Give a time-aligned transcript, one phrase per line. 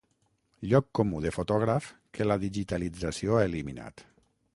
[0.69, 1.89] Lloc comú de fotògraf
[2.19, 4.05] que la digitalització ha eliminat.